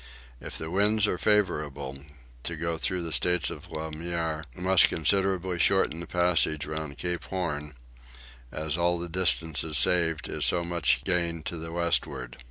[0.39, 1.95] If the winds are favourable,
[2.41, 7.75] to go through Straits le Maire must considerably shorten the passage round Cape Horn,
[8.51, 12.37] as all the distance saved is so much gained to the westward.